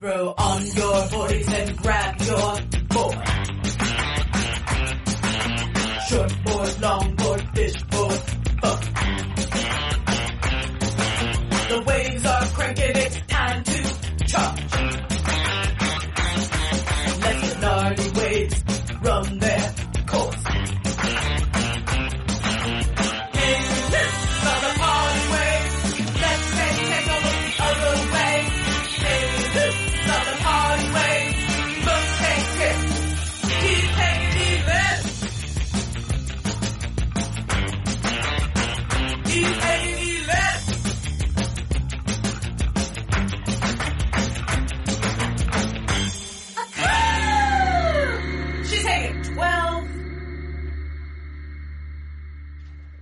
[0.00, 2.52] Throw on your hoodies and grab your
[2.86, 3.18] board.
[6.08, 7.42] Short board, long board,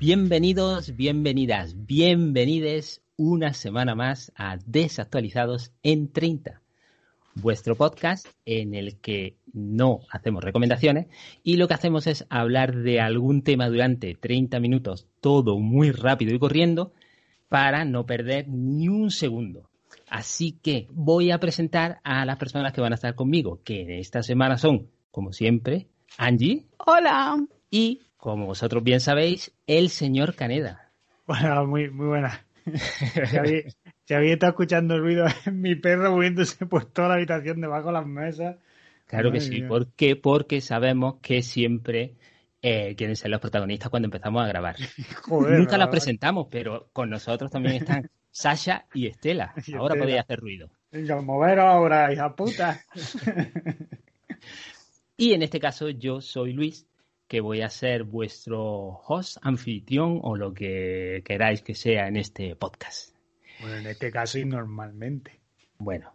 [0.09, 6.63] Bienvenidos, bienvenidas, bienvenides una semana más a Desactualizados en 30,
[7.35, 11.09] vuestro podcast en el que no hacemos recomendaciones
[11.43, 16.33] y lo que hacemos es hablar de algún tema durante 30 minutos, todo muy rápido
[16.33, 16.93] y corriendo,
[17.49, 19.71] para no perder ni un segundo.
[20.09, 24.23] Así que voy a presentar a las personas que van a estar conmigo, que esta
[24.23, 27.45] semana son, como siempre, Angie Hola.
[27.73, 30.91] y, como vosotros bien sabéis, el señor Caneda.
[31.29, 32.45] Bueno, muy, muy buena.
[34.05, 37.93] Si había estado escuchando el ruido mi perro moviéndose por toda la habitación debajo de
[37.93, 38.57] las mesas.
[39.07, 39.61] Claro que sí.
[39.61, 39.69] mía.
[39.69, 40.17] ¿Por qué?
[40.17, 42.15] Porque sabemos que siempre
[42.63, 44.75] eh, quieren ser los protagonistas cuando empezamos a grabar.
[45.23, 49.55] Joder, Nunca las la- presentamos, pero con nosotros también están Sasha y Estela.
[49.67, 50.05] Y Ahora Estela.
[50.05, 50.69] podéis hacer ruido.
[50.91, 52.81] Venga, moveros ahora, hija puta.
[55.17, 56.87] Y en este caso yo soy Luis,
[57.29, 62.55] que voy a ser vuestro host, anfitrión o lo que queráis que sea en este
[62.57, 63.15] podcast.
[63.61, 65.41] Bueno, en este caso y normalmente.
[65.79, 66.15] Bueno,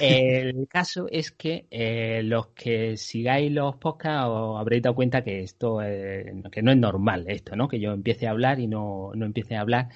[0.00, 5.40] el caso es que eh, los que sigáis los podcasts os habréis dado cuenta que
[5.40, 7.68] esto eh, que no es normal esto, ¿no?
[7.68, 9.88] Que yo empiece a hablar y no, no empiece a hablar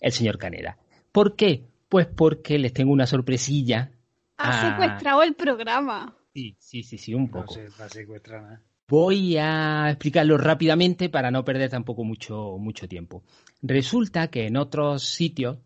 [0.00, 0.78] el señor Caneda.
[1.12, 1.64] ¿Por qué?
[1.88, 3.90] Pues porque les tengo una sorpresilla.
[4.36, 6.16] Ha secuestrado el programa.
[6.32, 7.52] Sí, sí, sí, sí, un No poco.
[7.54, 8.62] se va a secuestrar nada.
[8.90, 13.22] Voy a explicarlo rápidamente para no perder tampoco mucho, mucho tiempo.
[13.62, 15.58] Resulta que en otros sitios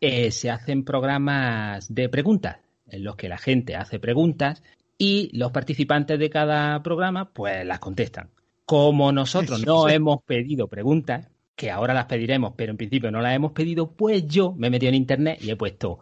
[0.00, 2.56] eh, se hacen programas de preguntas,
[2.88, 4.60] en los que la gente hace preguntas
[4.98, 8.30] y los participantes de cada programa pues las contestan.
[8.66, 13.36] Como nosotros no hemos pedido preguntas, que ahora las pediremos, pero en principio no las
[13.36, 16.00] hemos pedido, pues yo me he metido en internet y he puesto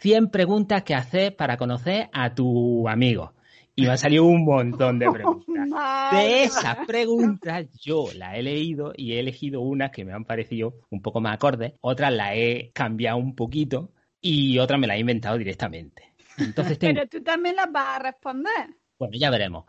[0.00, 3.34] 100 preguntas que hacer para conocer a tu amigo.
[3.78, 6.10] Y me ha salido un montón de preguntas.
[6.12, 10.74] De esas preguntas yo las he leído y he elegido unas que me han parecido
[10.90, 15.00] un poco más acordes, otras las he cambiado un poquito y otras me las he
[15.00, 16.02] inventado directamente.
[16.38, 18.74] Entonces tengo, Pero tú también las vas a responder.
[18.98, 19.64] bueno, ya veremos.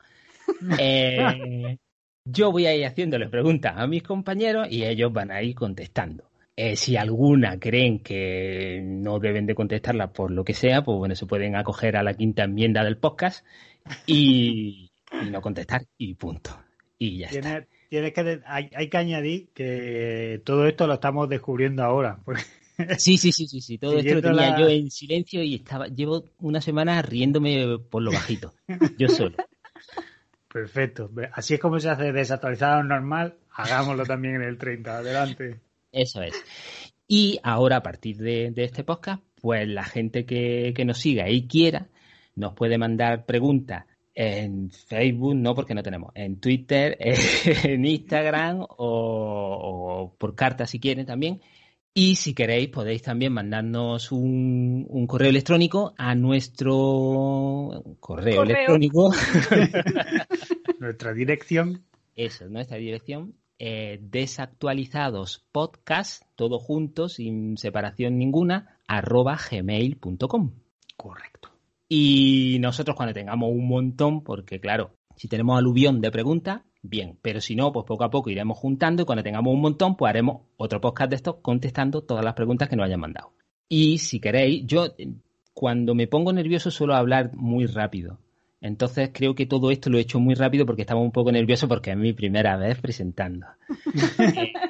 [0.79, 1.77] Eh,
[2.25, 6.23] yo voy a ir haciéndole preguntas a mis compañeros y ellos van a ir contestando.
[6.55, 11.13] Eh, si alguna creen que no deben de contestarla por lo que sea, pues bueno,
[11.13, 13.45] se pueden acoger a la quinta enmienda del podcast
[14.07, 16.57] y, y no contestar y punto.
[16.97, 17.65] Y ya está.
[17.89, 22.19] Tienes, que, hay, hay que añadir que todo esto lo estamos descubriendo ahora.
[22.23, 22.41] porque-
[22.97, 23.77] Sí, sí, sí, sí, sí.
[23.77, 28.01] Todo esto lo tenía la- yo en silencio y estaba, llevo una semana riéndome por
[28.01, 28.53] lo bajito.
[28.97, 29.35] Yo solo.
[30.51, 31.11] Perfecto.
[31.33, 33.35] Así es como se hace desactualizado normal.
[33.53, 34.97] Hagámoslo también en el 30.
[34.97, 35.59] Adelante.
[35.91, 36.33] Eso es.
[37.07, 41.29] Y ahora, a partir de, de este podcast, pues la gente que, que nos siga
[41.29, 41.87] y quiera,
[42.35, 43.85] nos puede mandar preguntas
[44.21, 46.97] en Facebook, no porque no tenemos, en Twitter,
[47.63, 51.41] en Instagram o, o por carta si quieren también.
[51.93, 58.43] Y si queréis, podéis también mandarnos un, un correo electrónico a nuestro correo, Correo.
[58.43, 59.11] electrónico.
[60.79, 61.83] Nuestra dirección.
[62.15, 63.33] Eso es nuestra dirección.
[63.57, 70.51] eh, desactualizadospodcast, todo junto, sin separación ninguna, arroba gmail.com.
[70.97, 71.38] Correcto.
[71.89, 77.41] Y nosotros cuando tengamos un montón, porque claro, si tenemos aluvión de preguntas, bien, pero
[77.41, 80.43] si no, pues poco a poco iremos juntando y cuando tengamos un montón, pues haremos
[80.57, 83.33] otro podcast de estos contestando todas las preguntas que nos hayan mandado.
[83.67, 84.87] Y si queréis, yo
[85.53, 88.19] cuando me pongo nervioso suelo hablar muy rápido.
[88.61, 91.67] Entonces creo que todo esto lo he hecho muy rápido porque estaba un poco nervioso
[91.67, 93.47] porque es mi primera vez presentando.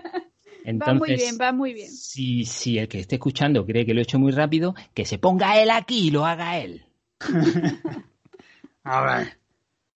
[0.66, 1.90] Eh, va muy bien, va muy bien.
[1.90, 5.18] Si, si el que esté escuchando cree que lo he hecho muy rápido, que se
[5.18, 6.84] ponga él aquí y lo haga él.
[8.84, 9.38] A ver.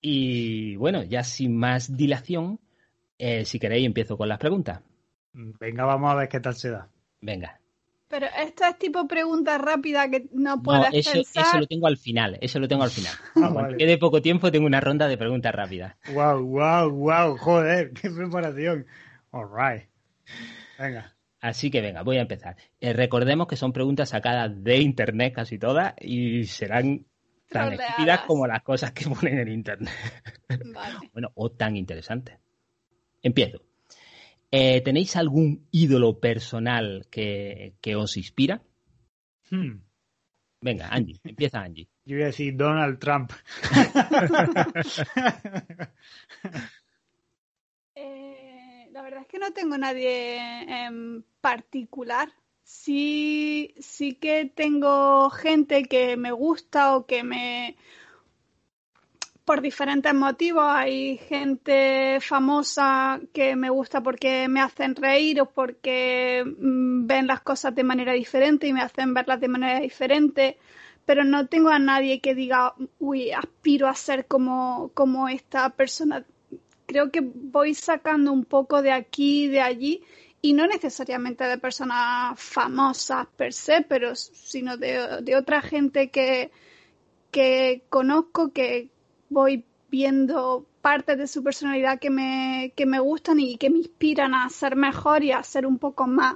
[0.01, 2.59] Y bueno, ya sin más dilación,
[3.17, 4.81] eh, si queréis empiezo con las preguntas.
[5.33, 6.89] Venga, vamos a ver qué tal se da.
[7.21, 7.59] Venga.
[8.09, 11.45] Pero esto es tipo pregunta rápida que no No, puedes eso, pensar.
[11.45, 13.13] eso lo tengo al final, eso lo tengo al final.
[13.41, 13.77] Ah, Cuando vale.
[13.77, 15.95] quede poco tiempo tengo una ronda de preguntas rápidas.
[16.13, 18.85] Wow, wow, wow, joder, qué preparación.
[19.31, 19.89] All right.
[20.77, 21.15] Venga.
[21.39, 22.55] Así que venga, voy a empezar.
[22.79, 27.05] Eh, recordemos que son preguntas sacadas de internet casi todas y serán
[27.53, 29.93] tan estúpidas como las cosas que ponen en internet.
[30.73, 31.09] Vale.
[31.13, 32.37] Bueno, o tan interesantes.
[33.21, 33.61] Empiezo.
[34.51, 38.61] Eh, ¿Tenéis algún ídolo personal que, que os inspira?
[39.49, 39.81] Hmm.
[40.61, 41.89] Venga, Angie, empieza Angie.
[42.05, 43.31] Yo voy a decir Donald Trump.
[47.95, 50.37] Eh, la verdad es que no tengo nadie
[50.85, 52.33] en particular.
[52.73, 57.77] Sí, sí que tengo gente que me gusta o que me...
[59.45, 66.43] Por diferentes motivos hay gente famosa que me gusta porque me hacen reír o porque
[66.45, 70.57] mm, ven las cosas de manera diferente y me hacen verlas de manera diferente,
[71.05, 76.25] pero no tengo a nadie que diga, uy, aspiro a ser como, como esta persona
[76.85, 80.03] creo que voy sacando un poco de aquí y de allí
[80.45, 86.51] y no necesariamente de personas famosas per se, pero sino de, de otra gente que,
[87.31, 88.89] que conozco, que
[89.29, 94.35] voy viendo partes de su personalidad que me, que me gustan y que me inspiran
[94.35, 96.35] a ser mejor y a ser un poco más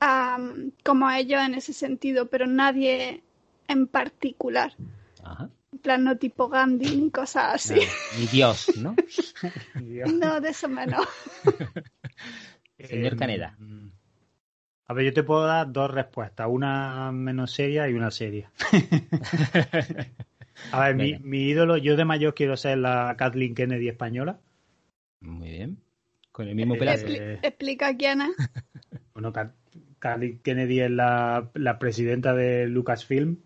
[0.00, 3.22] am, como ellos en ese sentido, pero nadie
[3.68, 4.72] en particular.
[5.22, 5.50] Ajá.
[5.70, 7.80] En plan, no tipo Gandhi ni cosas así.
[8.18, 8.96] Mi Dios, ¿no?
[9.74, 10.10] Dios.
[10.14, 11.06] No, de eso menos.
[12.78, 13.56] Señor Eh, Caneda.
[14.86, 18.50] A ver, yo te puedo dar dos respuestas, una menos seria y una seria.
[20.72, 24.40] A ver, mi, ídolo, yo de mayor quiero ser la Kathleen Kennedy española.
[25.20, 25.78] Muy bien.
[26.32, 27.06] Con el mismo Eh, pelazo.
[27.06, 28.36] Expli- explica quién es.
[29.12, 29.52] Bueno, Ka-
[29.98, 33.38] Kathleen Kennedy es la, la presidenta de Lucasfilm,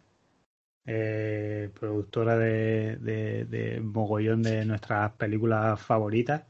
[0.84, 6.42] eh, productora de, de, de mogollón de nuestras películas favoritas.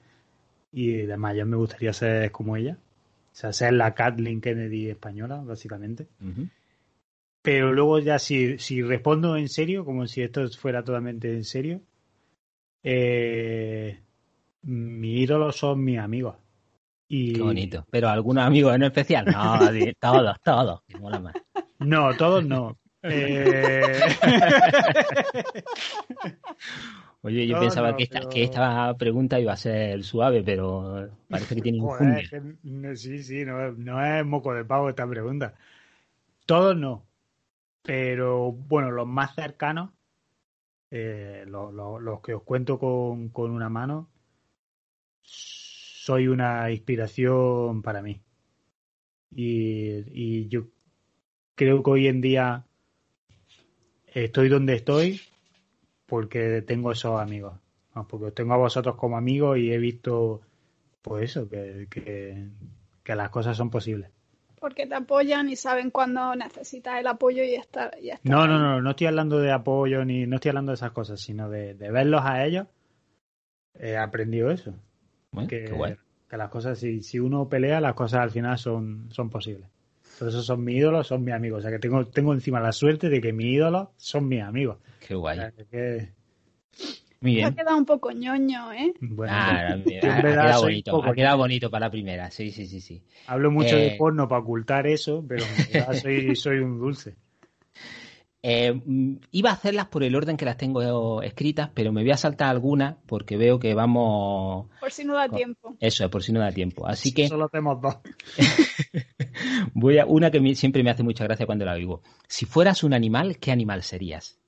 [0.73, 2.79] Y de mayor me gustaría ser como ella.
[3.33, 6.07] O sea, ser la Kathleen Kennedy española, básicamente.
[7.43, 11.81] Pero luego ya si, si respondo en serio, como si esto fuera totalmente en serio,
[12.83, 14.01] eh,
[14.63, 16.37] mi ídolo son mis amigos.
[17.09, 17.87] Y Qué bonito.
[17.91, 19.27] Pero algunos amigos en especial.
[19.27, 19.59] No,
[20.01, 20.83] todos, todos.
[20.99, 21.35] mola más.
[21.79, 22.79] No, todos no.
[23.05, 24.01] Eh,
[27.23, 30.43] Oye, yo No, pensaba no, que, esta, pero- que esta pregunta iba a ser suave,
[30.43, 35.07] pero parece que tiene joder, que sí, sí, no, no es moco de pavo esta
[35.09, 35.55] pregunta.
[36.47, 37.07] Todos no.
[37.83, 39.91] Pero bueno, los más cercanos,
[40.91, 44.09] eh, lo- lo- los que os cuento con, con una mano,
[45.23, 48.21] soy una inspiración para mí.
[49.35, 50.67] Y, y yo
[51.57, 52.67] creo que hoy en día
[54.15, 55.21] estoy donde estoy
[56.07, 57.55] porque tengo esos amigos.
[57.95, 58.07] ¿no?
[58.07, 60.41] Porque os tengo a vosotros como amigos y he visto,
[61.03, 62.49] pues eso, que, que,
[63.03, 64.11] que las cosas son posibles.
[64.61, 67.97] Porque te apoyan y saben cuándo necesitas el apoyo y estar.
[68.01, 70.77] Y estar No, no, no, no estoy hablando de apoyo ni no estoy hablando de
[70.77, 72.69] esas cosas, sino de, de verlos a ellos.
[73.75, 74.75] He aprendido eso.
[75.33, 75.97] Bueno, Que, qué
[76.29, 79.69] que las cosas, si, si uno pelea, las cosas al final son, son posibles.
[80.23, 81.59] Por eso son mis ídolos, son mis amigos.
[81.59, 84.79] O sea que tengo, tengo encima la suerte de que mis ídolos son mis amigos.
[85.05, 85.37] Qué guay.
[85.37, 86.13] O sea, que-
[87.21, 88.93] Muy Te ha quedado un poco ñoño, ¿eh?
[89.01, 92.81] bueno, Ah, ha, quedado bonito, poco- ha quedado bonito para la primera, sí, sí, sí,
[92.81, 93.03] sí.
[93.27, 97.17] Hablo mucho de Eh, porno para ocultar eso, pero en verdad soy, soy un dulce.
[98.45, 98.75] Eh,
[99.31, 102.49] iba a hacerlas por el orden que las tengo escritas, pero me voy a saltar
[102.49, 104.67] algunas porque veo que vamos...
[104.81, 105.77] Por si no da tiempo.
[105.79, 106.85] Eso es, por si no da tiempo.
[106.87, 107.99] Así que Solo hacemos dos.
[109.75, 112.03] voy a una que me- siempre me hace mucha gracia cuando la oigo.
[112.27, 114.39] Si fueras un animal, ¿qué animal serías?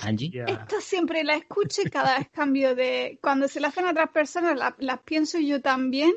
[0.00, 0.30] Angie.
[0.30, 0.44] Ya.
[0.44, 3.18] Esto siempre la escucho y cada vez cambio de.
[3.22, 6.12] Cuando se la hacen a otras personas, la- las pienso yo también.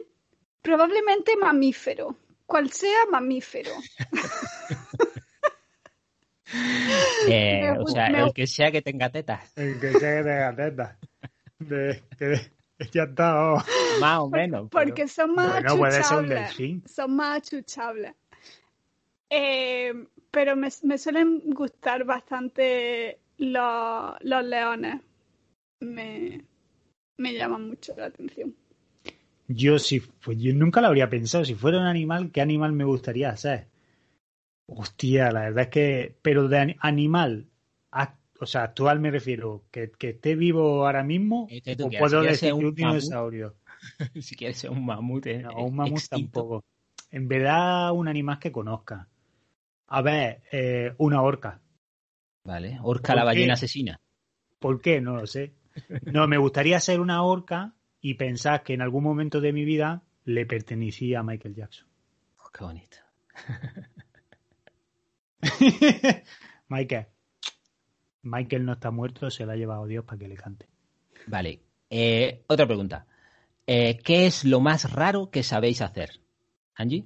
[0.62, 2.16] Probablemente mamífero.
[2.46, 3.72] Cual sea mamífero.
[7.30, 10.24] Eh, Me o sea, me- el que sea que tenga tetas, El que sea que
[10.24, 10.98] tenga tetas.
[11.60, 12.36] De, que,
[12.92, 13.54] ya está.
[13.54, 13.64] oh.
[14.00, 14.68] más o menos.
[14.72, 16.40] pero- Porque son más Bueno, puede ser un achuchables.
[16.48, 16.84] delfín.
[16.88, 18.14] Son más achuchables.
[19.30, 19.94] Eh,
[20.32, 25.02] pero me, me suelen gustar bastante los, los leones.
[25.80, 26.44] Me,
[27.18, 28.56] me llaman mucho la atención.
[29.48, 31.46] Yo sí, pues yo nunca lo habría pensado.
[31.46, 33.68] Si fuera un animal, ¿qué animal me gustaría ser?
[34.68, 37.48] Hostia, la verdad es que, pero de ani- animal,
[38.40, 42.22] o sea, actual me refiero, que, que esté vivo ahora mismo, Este o quieres, puedo
[42.22, 43.56] si decir un un dinosaurio.
[44.22, 45.26] si quieres ser un mamut.
[45.28, 46.42] eh, No, un mamut extinto.
[46.42, 46.66] tampoco.
[47.12, 49.08] En verdad, un animal que conozca.
[49.88, 51.62] A ver, eh, una orca.
[52.44, 53.26] Vale, orca ¿Por la qué?
[53.26, 54.00] ballena asesina.
[54.60, 55.02] ¿Por qué?
[55.02, 55.54] No lo sé.
[56.06, 60.04] No, me gustaría ser una orca y pensar que en algún momento de mi vida
[60.26, 61.88] le pertenecía a Michael Jackson.
[62.40, 62.98] Oh, qué bonito.
[66.70, 67.08] Michael.
[68.24, 70.68] Michael no está muerto, se lo ha llevado Dios para que le cante.
[71.28, 73.06] Vale, eh, otra pregunta.
[73.66, 76.20] Eh, ¿Qué es lo más raro que sabéis hacer?
[76.76, 77.06] Angie,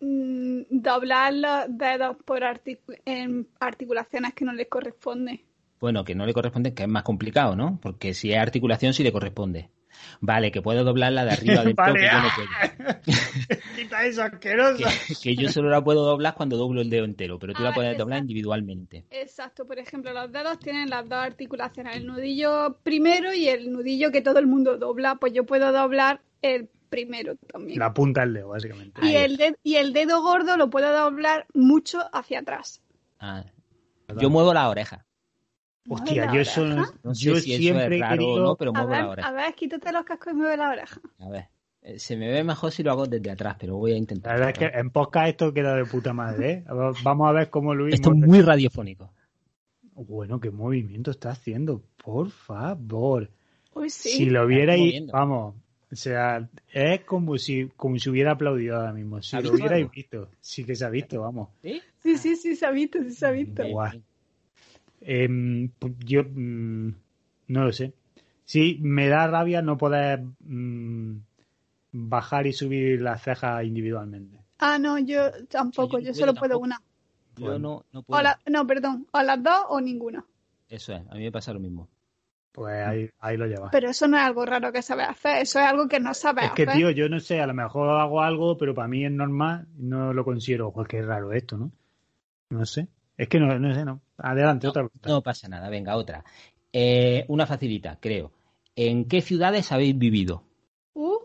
[0.00, 2.42] Mm, doblar los dedos por
[3.04, 5.42] en articulaciones que no les corresponden.
[5.78, 7.78] bueno, que no le corresponde, que es más complicado, ¿no?
[7.80, 9.70] Porque si es articulación, sí le corresponde.
[10.20, 12.32] Vale, que puedo doblarla de arriba del todo, Vale, que yo no ah.
[12.36, 13.60] puedo.
[13.76, 14.84] Quita eso asqueroso.
[15.08, 17.70] Que, que yo solo la puedo doblar cuando doblo el dedo entero, pero tú la
[17.70, 18.30] Ah, puedes doblar exacto.
[18.32, 19.04] individualmente.
[19.10, 24.10] Exacto, por ejemplo, los dedos tienen las dos articulaciones, el nudillo primero y el nudillo
[24.10, 27.78] que todo el mundo dobla, pues yo puedo doblar el primero también.
[27.78, 29.00] La punta del dedo, básicamente.
[29.06, 32.82] Y el, de- y el dedo gordo lo puedo doblar mucho hacia atrás.
[33.20, 33.44] Ah,
[34.20, 35.06] yo muevo la oreja.
[35.94, 36.66] Hostia, ¿Mueve yo la eso?
[37.02, 38.34] No sé yo si eso siempre es he raro querido.
[38.34, 39.28] o no, pero A muevo la ver, oreja.
[39.28, 41.00] a ver, quítate los cascos y mueve la oreja.
[41.18, 41.48] A ver,
[41.82, 44.34] eh, se me ve mejor si lo hago desde atrás, pero voy a La intentar.
[44.34, 46.64] verdad es que en podcast esto queda de puta madre, ¿eh?
[47.04, 47.94] Vamos a ver cómo Luis.
[47.94, 49.12] Esto es muy radiofónico.
[49.94, 53.30] Bueno, qué movimiento está haciendo, por favor.
[53.74, 54.08] Uy, sí.
[54.10, 55.54] Si lo vierais, vamos,
[55.92, 59.20] o sea, es como si, como si hubiera aplaudido ahora mismo.
[59.22, 61.48] Si ¿Has lo hubierais visto, sí que se ha visto, vamos.
[61.62, 61.82] ¿Sí?
[62.02, 63.62] Sí, sí, sí, se ha visto, sí se ha visto.
[63.62, 64.02] Bien.
[65.00, 65.70] Em,
[66.04, 66.94] yo mm,
[67.48, 67.92] no lo sé.
[68.44, 71.16] Sí, me da rabia no poder mm,
[71.92, 74.38] bajar y subir las cejas individualmente.
[74.58, 76.80] Ah, no, yo tampoco, yo solo puedo una.
[77.36, 78.22] Yo no, no puedo.
[78.22, 80.24] la- no, perdón, o las dos o ninguna.
[80.68, 81.88] Eso es, a mí me pasa lo mismo.
[82.52, 83.70] Pues ahí, ahí lo llevas.
[83.70, 86.46] Pero eso no es algo raro que sabes hacer, eso es algo que no sabes
[86.46, 86.76] Es que, hacer.
[86.76, 90.12] tío, yo no sé, a lo mejor hago algo, pero para mí es normal, no
[90.12, 91.70] lo considero, pues qué raro esto, ¿no?
[92.50, 92.88] No sé.
[93.20, 94.00] Es que no, no sé, no.
[94.16, 95.10] Adelante, otra pregunta.
[95.10, 96.24] No pasa nada, venga, otra.
[96.72, 98.32] Eh, una facilita, creo.
[98.74, 100.42] ¿En qué ciudades habéis vivido?
[100.94, 101.18] Uh,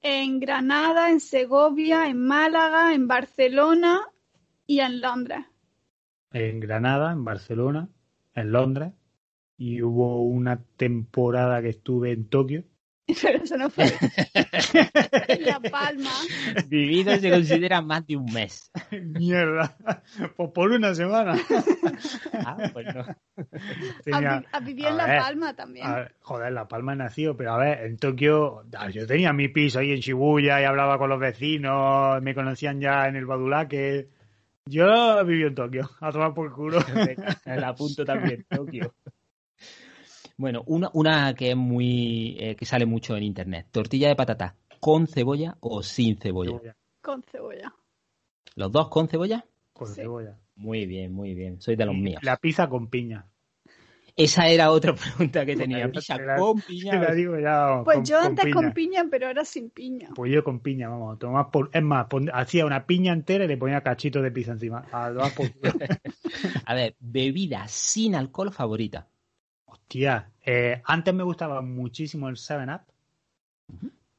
[0.00, 4.00] en Granada, en Segovia, en Málaga, en Barcelona
[4.66, 5.44] y en Londres.
[6.32, 7.88] En Granada, en Barcelona,
[8.34, 8.94] en Londres,
[9.56, 12.64] y hubo una temporada que estuve en Tokio.
[13.22, 13.84] Pero eso no fue
[15.28, 16.10] en La Palma.
[16.68, 18.70] Vivido se considera más de un mes.
[18.90, 19.76] Mierda,
[20.36, 21.36] pues por una semana.
[22.32, 23.04] Ah, pues no.
[24.04, 25.86] Tenía- ¿Has, vi- has vivido en a La Palma también?
[25.86, 29.48] a ver, joder, La Palma he nacido, pero a ver, en Tokio, yo tenía mi
[29.48, 34.08] piso ahí en Shibuya y hablaba con los vecinos, me conocían ya en el Badulaque.
[34.66, 36.78] Yo viví en Tokio, a tomar por culo.
[36.94, 38.94] Venga, la apunto también, Tokio.
[40.36, 42.36] Bueno, una, una que es muy.
[42.40, 43.66] eh, que sale mucho en internet.
[43.70, 46.74] Tortilla de patata, ¿con cebolla o sin cebolla?
[47.00, 47.72] Con cebolla.
[48.56, 49.44] ¿Los dos con cebolla?
[49.72, 49.94] Con Sí.
[50.02, 50.36] cebolla.
[50.56, 51.60] Muy bien, muy bien.
[51.60, 52.22] Soy de los míos.
[52.22, 53.26] La pizza con piña.
[54.16, 55.86] Esa era otra pregunta que tenía.
[55.86, 57.00] Te Pizza la- con Te piña.
[57.02, 57.56] la digo ya.
[57.66, 58.54] vamos, Pues con- yo con antes piña.
[58.54, 60.10] con piña, pero ahora sin piña.
[60.14, 61.68] Pues yo con piña, vamos, tomar por...
[61.72, 64.86] Es más, pon- hacía una piña entera y le ponía cachitos de pizza encima.
[64.92, 65.46] A por.
[66.66, 69.08] A ver, bebida sin alcohol favorita.
[69.84, 72.80] Hostia, eh, antes me gustaba muchísimo el 7-Up,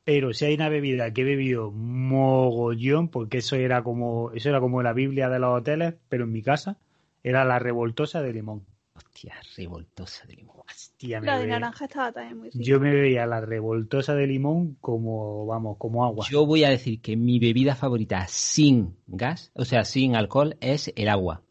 [0.04, 4.60] pero si hay una bebida que he bebido mogollón, porque eso era como eso era
[4.60, 6.78] como la Biblia de los hoteles, pero en mi casa,
[7.24, 8.64] era la revoltosa de limón.
[8.94, 10.58] Hostia, revoltosa de limón.
[10.70, 12.64] Hostia, me La de naranja estaba también muy rica.
[12.64, 16.28] yo me bebía la revoltosa de limón como, vamos, como agua.
[16.30, 20.94] Yo voy a decir que mi bebida favorita sin gas, o sea, sin alcohol, es
[20.96, 21.42] el agua.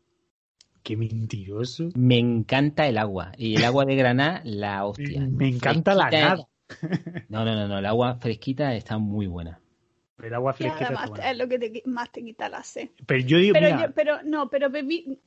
[0.84, 1.88] Qué mentiroso.
[1.96, 3.32] Me encanta el agua.
[3.36, 5.26] Y el agua de Granada, la hostia.
[5.30, 6.46] Me encanta la nada.
[7.28, 7.78] No, no, no, no.
[7.78, 9.60] El agua fresquita está muy buena.
[10.22, 11.30] El agua Y fresquita está además buena.
[11.30, 12.90] es lo que te más te quita la sed.
[13.06, 15.18] Pero yo digo, Pero, mira, yo- pero no, pero bebi-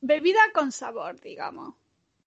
[0.00, 1.74] bebida con sabor, digamos.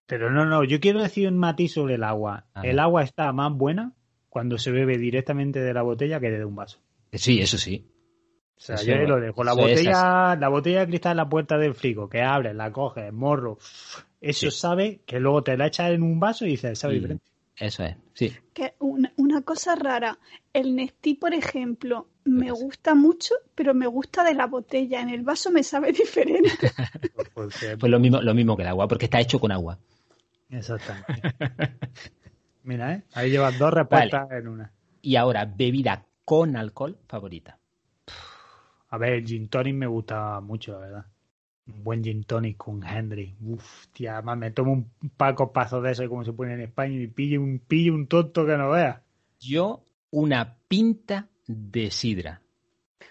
[0.06, 2.46] Pero no, no, yo quiero decir un matiz sobre el agua.
[2.64, 3.94] El agua está más buena
[4.30, 6.80] cuando se bebe directamente de la botella que de un vaso.
[7.14, 7.91] Sí, eso sí.
[8.62, 9.44] O sea, yo lo dejo.
[9.44, 13.12] La botella, la botella de cristal en la puerta del frigo, que abres, la coges,
[13.12, 13.58] morro.
[14.22, 14.58] Eso Sí.
[14.60, 17.00] sabe que luego te la echas en un vaso y dices, sabe Sí.
[17.00, 17.26] diferente.
[17.58, 18.32] Eso es, sí.
[18.54, 20.18] Que una, una cosa rara,
[20.54, 25.02] el Nestí, por ejemplo, me gusta mucho, pero me gusta de la botella.
[25.02, 26.52] En el vaso me sabe diferente.
[27.34, 29.80] Porque- Pues lo mismo, lo mismo que el agua, porque está hecho con agua.
[30.50, 31.22] Exactamente.
[32.64, 33.04] Mira, ¿eh?
[33.14, 34.72] Ahí llevas dos respuestas en una.
[35.02, 37.58] Y ahora, bebida con alcohol favorita.
[38.92, 41.06] A ver, el gin tonic me gusta mucho, la verdad.
[41.68, 43.36] Un buen gin tonic con Henry.
[43.42, 47.00] Uf, tía, además me tomo un paco paso de eso como se pone en España
[47.00, 49.02] y pillo un, pillo un tonto que no veas.
[49.40, 52.42] Yo, una pinta de sidra.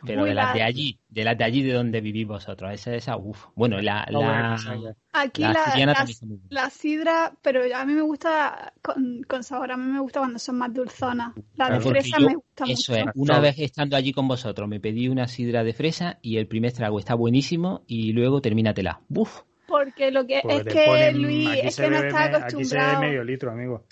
[0.07, 2.73] Pero de las la- de allí, de las de allí de donde vivís vosotros.
[2.73, 3.47] Esa, esa, uff.
[3.55, 4.97] Bueno, la, bueno, la, ya.
[5.13, 6.07] Aquí la la, la-
[6.51, 9.73] la sidra, pero a mí me gusta con, con sabor.
[9.73, 11.33] A mí me gusta cuando son más dulzonas.
[11.57, 13.05] La de Claro, fresa yo- me gusta Eso mucho.
[13.11, 16.47] es, una vez estando allí con vosotros, me pedí una sidra de fresa y el
[16.47, 19.01] primer trago está buenísimo y luego termínatela.
[19.09, 22.31] Uf, Porque lo que es que ponen- Luis es que no bebe está me- Aquí
[22.39, 23.01] se acostumbrado.
[23.01, 23.85] bebe medio litro, amigo.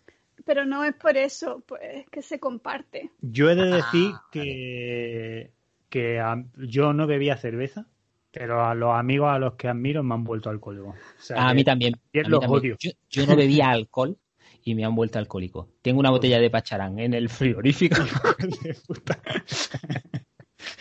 [0.44, 3.10] Pero no es por eso, pues es que se comparte.
[3.20, 5.52] Yo he de decir Ah, que,
[5.88, 7.86] que a- yo no bebía cerveza,
[8.30, 10.94] pero a los amigos a los que admiro me han vuelto alcohólicos.
[10.96, 11.94] O sea, a que- mí también.
[12.12, 12.60] y a mí los también.
[12.60, 12.76] odio.
[12.78, 14.16] Yo, yo no bebía alcohol
[14.64, 15.68] y me han vuelto alcohólico.
[15.82, 17.96] Tengo una botella de pacharán en el frigorífico.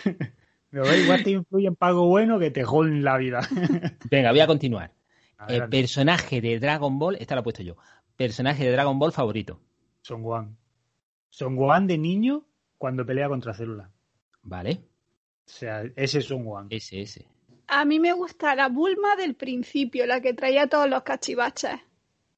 [0.70, 3.42] Pero igual te influye en pago bueno que te joden la vida.
[4.12, 4.92] Venga, voy a continuar.
[5.40, 5.78] El Adelante.
[5.78, 7.78] personaje de Dragon Ball, esta la he puesto yo.
[8.16, 9.62] Personaje de Dragon Ball favorito.
[10.02, 10.58] Son Gohan.
[11.30, 12.46] Son Gohan de niño
[12.78, 13.90] cuando pelea contra células.
[14.42, 14.82] ¿Vale?
[15.48, 16.68] O sea, ese es Son Gohan.
[16.70, 17.26] Ese, ese.
[17.68, 21.80] A mí me gusta la Bulma del principio, la que traía todos los cachivaches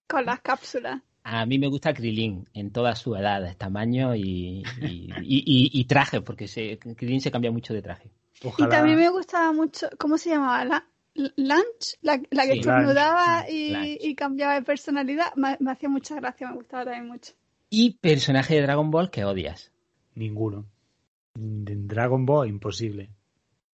[0.07, 1.01] con las cápsulas.
[1.23, 5.85] A mí me gusta Krilin en todas sus edades, tamaño y, y, y- y- y
[5.85, 8.09] traje, porque se, Krilin se cambia mucho de traje.
[8.43, 8.67] Ojalá.
[8.67, 10.65] Y también me gustaba mucho, ¿cómo se llamaba?
[10.65, 10.85] La,
[11.35, 13.97] Lunch, la, la que Sí, estornudaba Lunch, y, Lunch.
[14.05, 17.33] y cambiaba de personalidad, me, me hacía mucha gracia, me gustaba también mucho.
[17.69, 19.71] Y personaje de Dragon Ball que odias.
[20.15, 20.65] Ninguno.
[21.39, 23.09] Dragon Ball, imposible.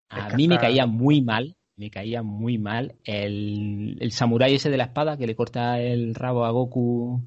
[0.10, 4.78] A mí me caía muy mal, me caía muy mal el, el samurái ese de
[4.78, 7.22] la espada que le corta el rabo a Goku.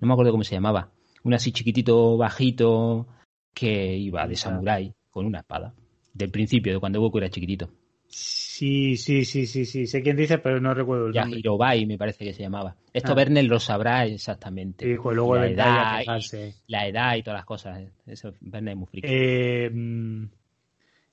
[0.00, 0.90] No me acuerdo cómo se llamaba.
[1.22, 3.06] Un así chiquitito, bajito,
[3.54, 5.74] que iba de samurái con una espada.
[6.12, 7.70] Del principio, de cuando Goku era chiquitito.
[8.18, 9.86] Sí, sí, sí, sí, sí.
[9.86, 11.40] Sé quién dice, pero no recuerdo el Ya nombre.
[11.40, 12.74] Hirobai me parece que se llamaba.
[12.94, 13.24] Esto Ah.
[13.28, 14.86] Lo sabrá exactamente.
[14.86, 17.82] Sí, pues luego la edad, y, la edad y todas las cosas.
[18.06, 19.06] Eso Verne es muy friki.
[19.10, 20.24] Eh, mm,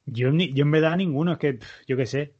[0.05, 2.35] yo, ni- yo en verdad ninguno, es que yo qué sé.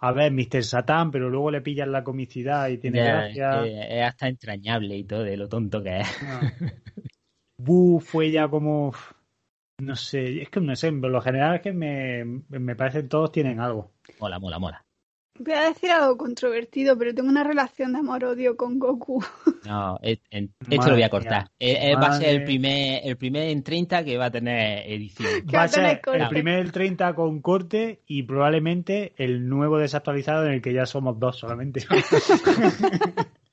[0.00, 0.64] A ver, Mr.
[0.64, 3.62] Satan, pero luego le pillan la comicidad y tiene Ya, es, gracia.
[3.62, 6.08] que es hasta entrañable y todo, de lo tonto que es.
[7.56, 8.92] Bu fue ya como.
[9.78, 13.08] No sé, es que no sé, por lo general es que me, me parece que
[13.08, 13.92] todos tienen algo.
[14.20, 14.82] Mola, mola, mola.
[15.38, 19.22] Voy a decir algo controvertido, pero tengo una relación de amor-odio con Goku.
[19.66, 21.50] No, es- en- esto lo voy a cortar.
[21.58, 24.88] Eh, eh, va a ser el primer, el primer en 30 que va a tener
[24.90, 25.28] edición.
[25.54, 26.22] Va a va a tener ser corte.
[26.22, 31.18] el primer 30 con corte y probablemente el nuevo desactualizado en el que ya somos
[31.18, 31.84] dos solamente.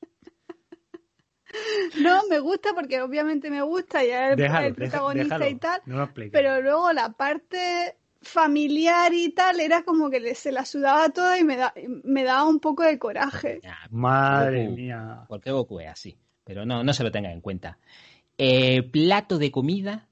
[2.00, 5.56] No, me gusta porque obviamente me gusta y es el, déjalo, el protagonista déjalo.
[5.56, 6.32] y tal, No lo expliques.
[6.34, 11.44] pero luego la parte familiar y tal era como que se la sudaba toda y
[11.44, 11.74] me, da,
[12.04, 13.60] me daba un poco de coraje.
[13.64, 14.76] Ya, Madre Goku.
[14.78, 15.26] mía.
[15.28, 16.18] Porque Goku es así.
[16.46, 17.78] Pero no, no se lo tenga en cuenta.
[18.38, 20.08] Eh, plato de comida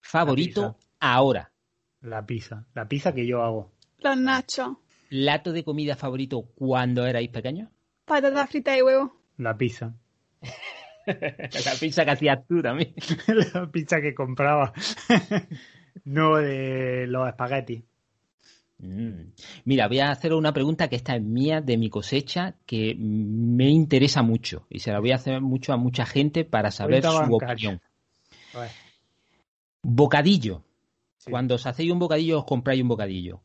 [0.00, 1.52] favorito ahora.
[2.00, 2.66] La pizza.
[2.74, 3.72] La pizza que yo hago.
[3.98, 4.76] Los nachos,
[5.08, 7.68] Plato de comida favorito cuando erais pequeños.
[8.06, 9.14] patatas fritas y huevo.
[9.36, 9.92] La pizza.
[11.64, 12.94] La pizza que hacías tú también.
[13.54, 14.72] la pizza que compraba.
[16.04, 17.82] no de los espaguetis.
[18.78, 19.32] Mm.
[19.64, 23.68] Mira, voy a hacer una pregunta que esta es mía, de mi cosecha, que me
[23.70, 27.36] interesa mucho y se la voy a hacer mucho a mucha gente para saber su
[27.36, 27.80] opinión.
[29.82, 30.64] Bocadillo.
[31.16, 33.40] sí, Cuando os hacéis un bocadillo, os compráis un bocadillo.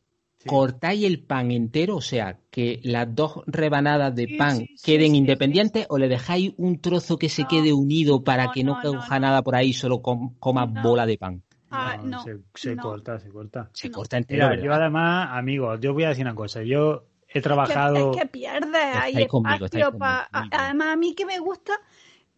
[0.48, 1.96] ¿Cortáis el pan entero?
[1.96, 5.98] O sea, que las dos rebanadas de Sí, pan sí, sí, queden sí, independientes o
[5.98, 9.18] le dejáis un trozo que se No, quede unido para no, que no, no, coja
[9.20, 10.82] nada por ahí, solo com- comas No.
[10.82, 11.42] bola de pan.
[11.70, 12.82] Ah, no, se, se no.
[12.82, 13.68] corta, se corta.
[13.74, 13.94] Se No.
[13.96, 16.62] corta entero, Mira, yo además, amigos, yo voy a decir una cosa.
[16.62, 18.12] Yo he Que- trabajado.
[18.12, 20.54] es que pierdes ahí Estáis conmigo, estáis espacio pa- conmigo.
[20.56, 21.74] a- Además, a mí que me gusta,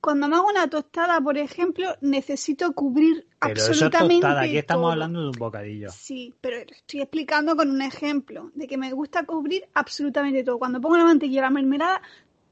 [0.00, 4.40] cuando me hago una tostada, por ejemplo, necesito cubrir Pero eso es absolutamente tostada.
[4.42, 4.92] Aquí estamos todo.
[4.92, 5.90] hablando de un bocadillo.
[5.90, 10.58] Sí, pero estoy explicando con un ejemplo de que me gusta cubrir absolutamente todo.
[10.58, 12.02] Cuando pongo la mantequilla y la mermelada,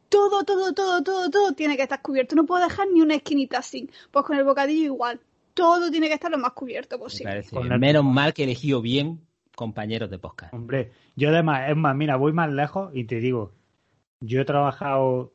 [0.09, 2.35] todo, todo, todo, todo, todo tiene que estar cubierto.
[2.37, 3.89] No puedo dejar ni una esquinita así.
[4.11, 5.21] Pues con el bocadillo igual.
[5.55, 7.45] Todo tiene que estar lo más cubierto Me posible.
[7.53, 9.21] el- Menos mal que he elegido bien
[9.57, 10.55] compañeros de podcast.
[10.55, 13.53] Hombre, yo además, es más, mira, voy más lejos y te digo,
[14.21, 15.33] yo he trabajado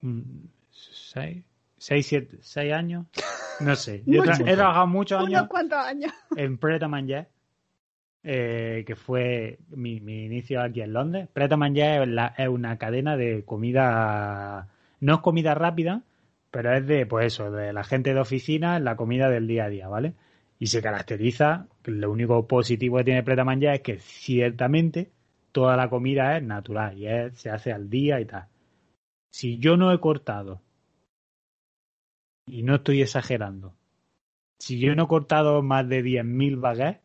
[0.00, 0.20] mm,
[0.72, 1.44] 6,
[1.78, 3.06] 7, 6 años.
[3.60, 4.02] No sé.
[4.06, 6.12] Yo tra- he trabajado muchos años Unos cuantos años.
[6.36, 7.28] en Pret a Manger,
[8.24, 11.28] eh, que fue mi, mi inicio aquí en Londres.
[11.32, 14.68] Pret a Manger es, la- es una cadena de comida,
[15.00, 16.02] no es comida rápida,
[16.50, 19.68] pero es de, pues eso, de la gente de oficina, la comida del día a
[19.68, 20.14] día, ¿vale?
[20.58, 25.10] Y se caracteriza, lo único positivo que tiene Pret a Manger es que ciertamente
[25.50, 28.46] toda la comida es natural y es- se hace al día y tal.
[29.32, 30.60] Si yo no he cortado,
[32.46, 33.74] y no estoy exagerando,
[34.58, 37.00] si yo no he cortado más de 10.000 baguettes,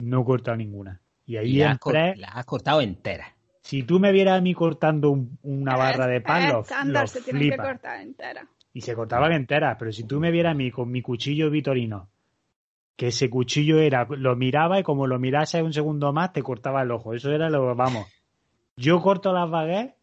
[0.00, 1.00] no he cortado ninguna.
[1.26, 3.36] Y ahí Y la has, cor- Pret, la has cortado entera.
[3.60, 7.02] si tú me vieras a mí cortando un- una barra de pan, Es lo, estándar,
[7.02, 8.48] lo se tienen que cortar entera.
[8.72, 12.08] Y se cortaban enteras, pero si tú me vieras a mí con mi cuchillo vitorino,
[12.96, 16.82] que ese cuchillo era, lo miraba y como lo mirase un segundo más, te cortaba
[16.82, 17.12] el ojo.
[17.14, 18.06] Eso era lo, vamos.
[18.76, 19.94] Yo corto las baguettes,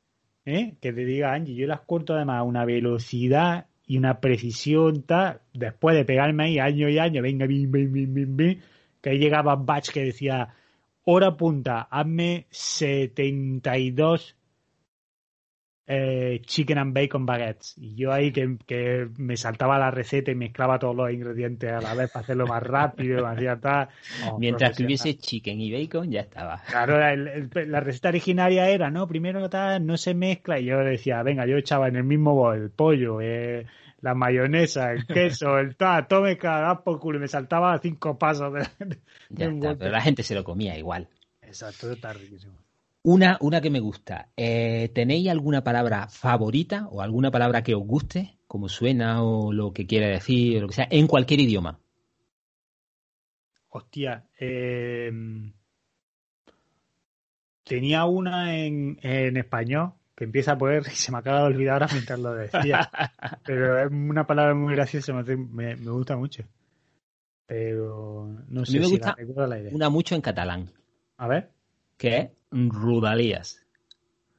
[0.50, 0.76] ¿eh?
[0.82, 5.42] que te diga Angie, yo las corto además a una velocidad y una precisión tal,
[5.54, 8.60] después de pegarme ahí año y año, venga, bim, bim, bim, bim, bim,
[9.02, 10.50] que ahí llegaba Batch que decía,
[11.04, 14.36] hora punta, hazme 72
[15.92, 17.74] eh, chicken and bacon baguettes.
[17.78, 21.82] Y yo ahí que, que me saltaba la receta y mezclaba todos los ingredientes a
[21.82, 23.90] la vez para hacerlo más rápido, hacía tal.
[24.28, 26.62] Oh, Mientras que hubiese chicken y bacon, ya estaba.
[26.70, 29.08] Claro, el- el- la receta originaria era, ¿no?
[29.08, 32.56] Primero tal, no se mezcla y yo decía, venga, yo echaba en el mismo bol
[32.62, 33.66] el pollo, eh,
[34.02, 38.54] la mayonesa, el queso, el tal, todo mezclado, por culo y me saltaba cinco pasos
[38.54, 38.98] de, de
[39.30, 41.08] Ya un está, pero la gente se lo comía igual.
[41.42, 42.54] Exacto, está riquísimo.
[43.04, 44.30] Una, una que me gusta.
[44.36, 48.38] Eh, ¿Tenéis alguna palabra favorita o alguna palabra que os guste?
[48.48, 51.80] Como suena o lo que quiere decir o lo que sea, en cualquier idioma.
[53.70, 55.12] Hostia, eh,
[57.64, 61.76] tenía una en, en español que empieza por R y se me acaba de olvidar
[61.84, 62.90] ahora mientras lo decía.
[63.46, 66.44] Pero es una palabra muy graciosa, me, me, me gusta mucho.
[67.46, 69.16] Pero no sé me si gusta
[69.48, 69.72] la idea.
[69.74, 70.72] Una mucho en catalán,
[71.18, 71.52] A ver.
[71.98, 73.66] que es Rudalías.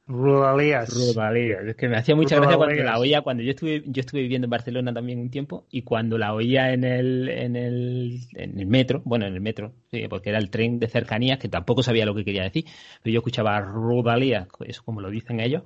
[0.07, 0.93] Rodalías.
[0.93, 1.63] Rodalías.
[1.65, 4.45] Es que me hacía mucha gracia cuando la oía, cuando yo estuve, yo estuve viviendo
[4.45, 8.65] en Barcelona también un tiempo, y cuando la oía en el, en el, en el
[8.65, 12.05] metro, bueno, en el metro, sí, porque era el tren de cercanías, que tampoco sabía
[12.05, 12.65] lo que quería decir,
[13.01, 15.63] pero yo escuchaba Rodalías, eso como lo dicen ellos,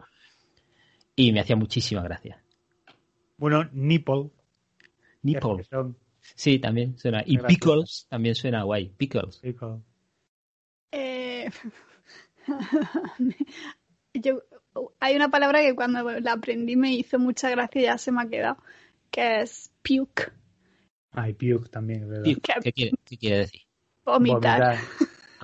[1.15, 2.43] y me hacía muchísima gracia.
[3.37, 4.29] Bueno, nipple.
[5.23, 5.65] Nipple.
[6.35, 7.23] Sí, también suena.
[7.25, 7.47] Y Gracias.
[7.47, 8.89] pickles también suena guay.
[8.89, 9.43] Pickles.
[9.43, 9.79] nipple.
[10.91, 11.49] Eh,
[14.13, 14.41] yo,
[14.99, 18.21] hay una palabra que cuando la aprendí me hizo mucha gracia y ya se me
[18.21, 18.57] ha quedado,
[19.11, 20.31] que es puke,
[21.11, 22.23] Ay, puke también, es verdad.
[22.25, 22.41] Puke.
[22.41, 22.61] ¿Qué?
[22.61, 23.61] ¿Qué quiere, qué quiere decir?
[24.05, 24.41] vomitar.
[24.41, 24.77] Vomitar.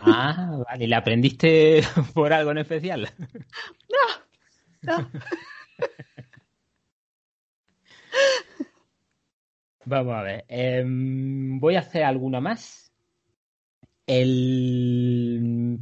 [0.04, 0.88] Ah, vale.
[0.88, 1.82] ¿La aprendiste
[2.14, 3.10] por algo en especial?
[3.90, 3.98] No,
[9.86, 10.46] Vamos a ver.
[10.48, 12.92] em, voy a hacer alguna más.
[14.08, 15.80] El.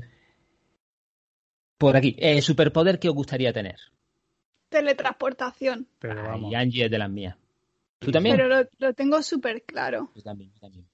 [1.80, 2.16] Por aquí.
[2.20, 3.78] El superpoder que os gustaría tener.
[4.70, 6.54] teletransportación, Pero Ay, vamos.
[6.54, 7.36] Angie es de las mías.
[8.00, 8.36] ¿Tú también?
[8.38, 10.12] pero lo, lo tengo súper claro.
[10.16, 10.86] Yo también, yo también.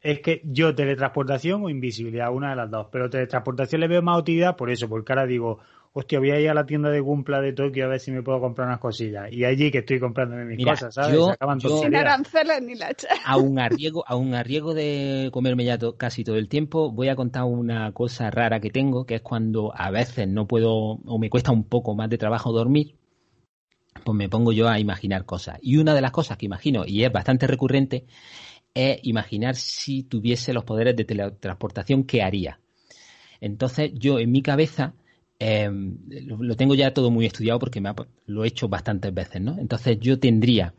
[0.00, 2.86] Es que yo teletransportación o invisibilidad, una de las dos.
[2.92, 5.60] Pero teletransportación le veo más utilidad por eso, porque ahora digo,
[5.96, 8.22] hostia, voy a ir a la tienda de Cumpla de Tokio a ver si me
[8.22, 9.32] puedo comprar unas cosillas.
[9.32, 11.12] Y allí que estoy comprándome mis Mira, cosas, ¿sabes?
[11.14, 13.06] yo- Se acaban yo- Sin aranceles ni leche.
[13.26, 17.08] Aún a riesgo, aún a riesgo de comerme ya to- casi todo el tiempo, voy
[17.08, 21.18] a contar una cosa rara que tengo, que es cuando a veces no puedo o
[21.18, 22.96] me cuesta un poco más de trabajo dormir,
[24.04, 25.58] pues me pongo yo a imaginar cosas.
[25.62, 28.04] Y una de las cosas que imagino, y es bastante recurrente,
[28.74, 32.58] es imaginar si tuviese los poderes de teletransportación, ¿qué haría?
[33.40, 34.94] Entonces yo en mi cabeza
[35.38, 39.40] eh, lo, tengo ya todo muy estudiado porque me ha- lo he hecho bastantes veces,
[39.42, 39.58] ¿no?
[39.58, 40.74] Entonces yo tendría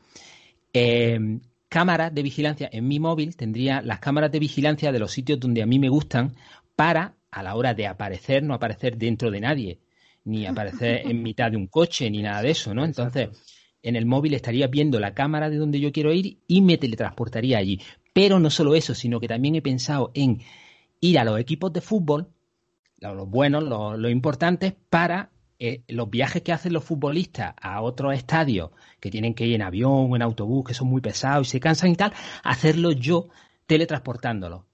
[0.74, 1.39] eh,
[1.70, 5.62] cámaras de vigilancia en mi móvil, tendría las cámaras de vigilancia de los sitios donde
[5.62, 6.36] a mí me gustan
[6.76, 9.80] para, a la hora de aparecer, no aparecer dentro de nadie,
[10.24, 12.86] ni aparecer en mitad de un coche, ni nada de eso, ¿no?
[12.86, 13.30] Entonces,
[13.84, 17.58] en el móvil estaría viendo la cámara de donde yo quiero ir y me teletransportaría
[17.58, 17.80] allí.
[18.13, 20.41] Pero no solo eso, sino que también he pensado en
[21.02, 22.30] ir a los equipos de fútbol,
[23.13, 28.13] los buenos, los, los importantes, para eh, los viajes que hacen los futbolistas a otros
[28.13, 31.60] estadios que tienen que ir en avión en autobús, que son muy pesados y se
[31.60, 32.13] cansan y tal,
[32.44, 33.28] hacerlo yo
[33.68, 34.65] teletransportándolo.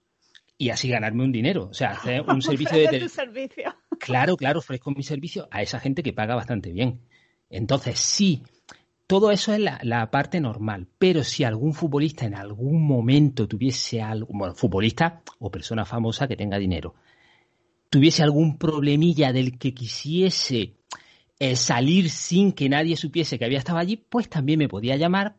[0.58, 1.67] Y así ganarme un dinero.
[1.72, 3.76] O sea, hacer un servicio de tele- servicio.
[4.00, 7.02] Claro, claro, ofrezco mi servicio a esa gente que paga bastante bien.
[7.50, 8.44] Entonces, sí,
[9.08, 10.88] todo eso es la, la parte normal.
[10.98, 16.36] Pero si algún futbolista en algún momento tuviese algo, bueno, futbolista o persona famosa que
[16.38, 16.96] tenga dinero,
[17.91, 20.77] tuviese algún problemilla del que quisiese
[21.39, 25.36] eh, salir sin que nadie supiese que había estado allí, pues también me podía llamar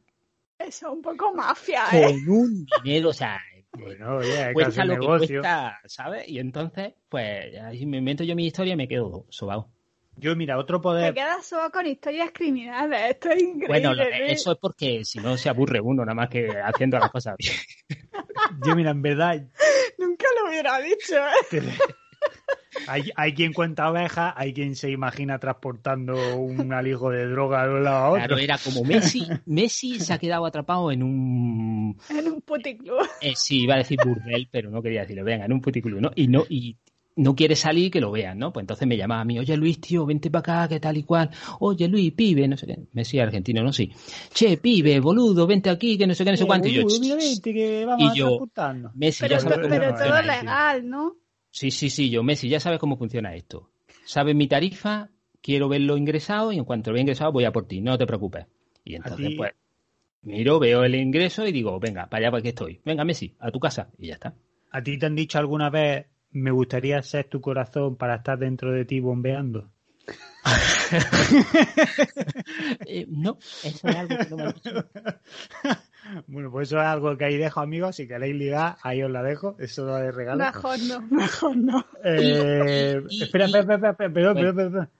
[0.58, 2.00] Eso es un poco mafia, ¿eh?
[2.02, 3.40] con un dinero, o sea,
[3.72, 6.28] Bueno, que cuesta lo que cuesta, ¿sabes?
[6.28, 9.72] Y entonces, pues, ahí me invento yo mi historia y me quedo sobao.
[10.16, 11.14] Yo, mira, otro Te poder.
[11.14, 13.12] quedas solo con historias criminales.
[13.12, 13.66] Esto es increíble.
[13.66, 17.10] Bueno, lo- eso es porque si no se aburre uno nada más que haciendo las
[17.10, 17.54] cosas bien.
[18.62, 19.42] Yo, mira, en verdad,
[19.98, 21.60] Nunca lo hubiera dicho, ¿eh?
[22.86, 27.74] hay, hay quien cuenta ovejas, hay quien se imagina transportando un alijo de droga de
[27.74, 28.26] un lado a otro.
[28.26, 33.06] Claro, era como Messi, Messi se ha quedado atrapado en un En un puticlub.
[33.20, 35.24] Eh, sí, iba a decir burdel, pero no quería decirlo.
[35.24, 36.10] Venga, en un puticlub, ¿no?
[36.14, 36.76] Y no, y
[37.16, 38.52] no quiere salir que lo vean, ¿no?
[38.52, 41.02] Pues entonces me llamaba a mí, oye Luis, tío, vente para acá, que tal y
[41.02, 41.30] cual.
[41.60, 42.78] Oye Luis, pibe, no sé qué.
[42.92, 43.92] Messi argentino, no sí.
[44.32, 46.68] Che, pibe, boludo, vente aquí, que no sé qué, no sé cuánto.
[46.68, 46.84] Y yo.
[48.94, 51.16] Messi, Pero, ya sabes pero todo legal, ¿no?
[51.52, 53.70] Sí, sí, sí, yo, Messi, ya sabes cómo funciona esto.
[54.04, 55.10] Sabes mi tarifa,
[55.42, 58.06] quiero verlo ingresado y en cuanto lo vea ingresado voy a por ti, no te
[58.06, 58.46] preocupes.
[58.84, 59.52] Y entonces, ti- pues,
[60.22, 62.80] miro, veo el ingreso y digo, venga, para allá para que estoy.
[62.84, 63.90] Venga, Messi, a tu casa.
[63.98, 64.34] Y ya está.
[64.70, 68.72] ¿A ti te han dicho alguna vez, me gustaría ser tu corazón para estar dentro
[68.72, 69.70] de ti bombeando?
[72.86, 74.70] Eh, no, eso es algo que no me dicho.
[76.26, 77.96] Bueno, pues eso es algo que ahí dejo, amigos.
[77.96, 79.56] Si queréis ligar, ahí os la dejo.
[79.58, 80.44] Eso lo de regalo.
[80.44, 81.86] Mejor no, mejor no.
[82.04, 84.54] Eh, Y- y- espera, espera, espera, espera, perdón, Bueno.
[84.54, 84.90] perdón, perdón.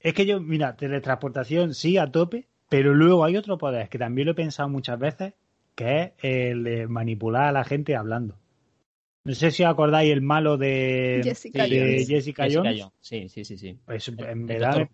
[0.00, 4.26] Es que yo, mira, teletransportación sí a tope, pero luego hay otro poder que también
[4.26, 5.34] lo he pensado muchas veces,
[5.74, 8.36] que es el de manipular a la gente hablando.
[9.24, 12.08] No sé si os acordáis el malo de Jessica de Jones.
[12.08, 12.80] Jessica, Jessica Jones.
[12.80, 12.94] Jones.
[13.00, 13.78] Sí, sí, sí, sí.
[13.84, 14.88] Pues en El verdad, doctor.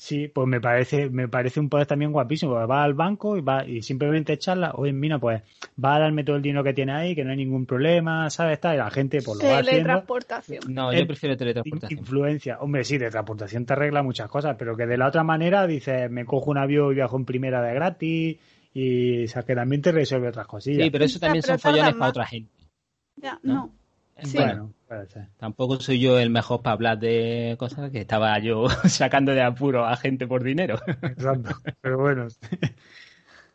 [0.00, 2.52] Sí, pues me parece, me parece un poder también guapísimo.
[2.52, 5.42] porque Va al banco y va y simplemente charla, oye, mira, pues
[5.82, 8.54] va a darme todo el dinero que tiene ahí, que no hay ningún problema, ¿sabes?
[8.54, 9.70] Está, y la gente pues lo va haciendo.
[9.70, 10.60] Teletransportación.
[10.68, 12.00] No, yo prefiero teletransportación.
[12.00, 12.58] Influencia.
[12.60, 16.10] Hombre, sí, de transportación te arregla muchas cosas, pero que de la otra manera dices,
[16.10, 18.38] me cojo un avión y viajo en primera de gratis,
[18.72, 20.84] y o sea, que también te resuelve otras cosillas.
[20.84, 22.50] Sí, pero eso Ya, también pero son follones para otra gente.
[23.16, 23.54] Ya, ¿no?
[23.54, 23.79] no.
[24.22, 24.36] Sí.
[24.36, 25.28] Bueno, puede ser.
[25.38, 29.86] Tampoco soy yo el mejor para hablar de cosas que estaba yo sacando de apuro
[29.86, 30.78] a gente por dinero.
[31.02, 31.50] Exacto.
[31.80, 32.26] Pero bueno.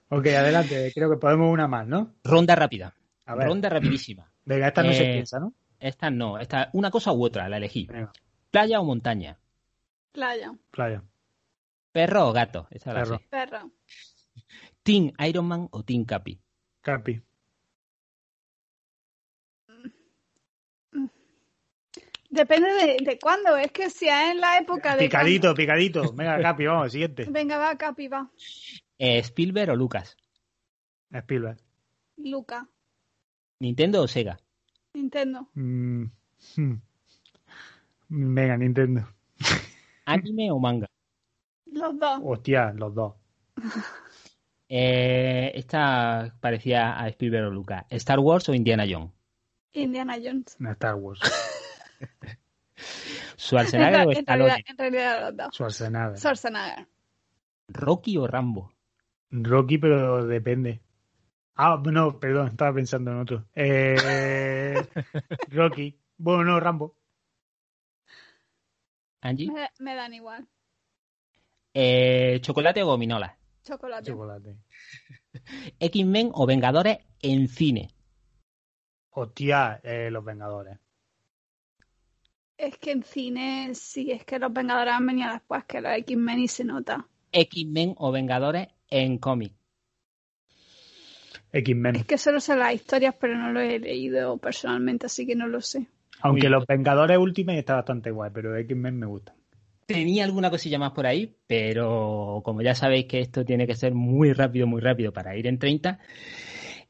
[0.10, 0.92] ok, adelante.
[0.94, 2.14] Creo que podemos una más, ¿no?
[2.24, 2.94] Ronda rápida.
[3.26, 3.48] A ver.
[3.48, 4.32] Ronda rapidísima.
[4.46, 5.54] Venga, esta no se Eh, piensa, ¿no?
[5.80, 7.86] Esta no, esta una cosa u otra, la elegí.
[7.88, 8.12] Venga,
[8.52, 9.38] Playa o montaña.
[10.12, 11.04] Playa, playa.
[11.92, 12.68] Perro o gato.
[12.70, 13.72] Esa la Perro.
[14.84, 16.40] Team Iron Man o Team Capi.
[16.82, 17.22] Capi.
[22.36, 23.56] Depende de, de cuándo.
[23.56, 25.04] Es que si es en la época de.
[25.04, 26.12] Picadito, picadito.
[26.14, 27.26] Venga, Capi, vamos, siguiente.
[27.30, 28.30] Venga, va, Capi, va.
[28.98, 30.18] Eh, Spielberg o Lucas.
[31.12, 31.58] Spielberg.
[32.18, 32.68] Luca.
[33.60, 34.38] Nintendo o Sega.
[34.94, 35.50] Nintendo.
[35.54, 36.06] Mm,
[36.58, 36.82] hmm.
[38.10, 39.08] Venga, Nintendo.
[40.06, 40.88] Anime o manga.
[41.66, 42.20] Los dos.
[42.24, 43.14] Hostia, los dos.
[44.68, 47.86] Eh, esta parecía a Spielberg o Lucas.
[47.92, 49.12] Star Wars o Indiana Jones.
[49.74, 50.58] Indiana Jones.
[50.60, 51.20] Star Wars.
[53.38, 55.56] Schwarzenegger o en, realidad, en realidad los dos.
[55.56, 56.18] Schwarzenegger.
[56.18, 56.88] Schwarzenegger.
[57.68, 58.72] Rocky o Rambo.
[59.32, 60.82] Rocky, pero depende.
[61.56, 63.46] Ah, no, perdón, estaba pensando en otro.
[63.56, 64.76] Eh,
[65.50, 66.00] Rocky.
[66.18, 66.98] Bueno, no, Rambo.
[69.22, 69.52] Angie.
[69.52, 70.48] Me, me dan igual.
[71.74, 73.38] Eh, chocolate o gominola.
[73.64, 74.12] Chocolate.
[74.12, 74.58] Chocolate.
[75.80, 77.90] X-Men o Vengadores en cine.
[79.10, 80.78] Hostia, eh, los Vengadores.
[82.58, 86.40] Es que en cine, sí, es que los Vengadores han venido después que los X-Men
[86.40, 87.06] y se nota.
[87.32, 89.54] X-Men o Vengadores en cómic.
[91.52, 91.98] X-Men.
[91.98, 95.48] Es que solo sé las historias, pero no lo he leído personalmente, así que no
[95.48, 95.88] lo sé.
[96.22, 96.52] Aunque Uy.
[96.52, 99.34] los Vengadores Ultimate está bastante guay, pero X-Men me gusta.
[99.86, 103.94] Tenía alguna cosilla más por ahí, pero como ya sabéis que esto tiene que ser
[103.94, 106.00] muy rápido, muy rápido para ir en 30,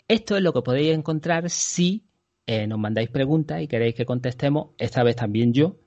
[0.08, 2.06] esto es lo que podéis encontrar si
[2.48, 5.78] eh, nos mandáis preguntas y queréis que contestemos, esta vez también yo,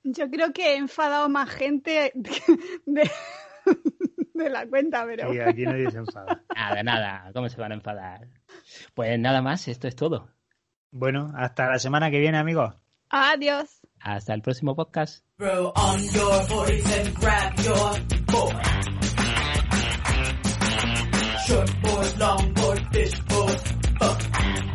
[0.03, 2.11] Yo creo que he enfadado más gente
[2.85, 3.09] de,
[4.35, 6.41] de la cuenta, pero Y aquí nadie se enfada.
[6.55, 8.27] Nada, nada, ¿cómo se van a enfadar?
[8.93, 10.29] Pues nada más, esto es todo.
[10.91, 12.73] Bueno, hasta la semana que viene, amigos.
[13.09, 13.81] adiós.
[13.99, 15.25] Hasta el próximo podcast.
[15.37, 18.65] Throw on your boys and grab your board.
[21.47, 23.59] Short board, long board, fish board,
[23.99, 24.74] fuck.